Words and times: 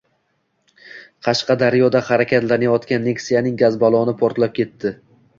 Qashqadaryoda 1.25 1.99
harakatlanayotgan 2.07 3.05
Nexia’ning 3.09 3.59
gaz 3.65 3.77
balloni 3.83 4.15
portlab 4.23 4.57
ketdi 4.61 4.93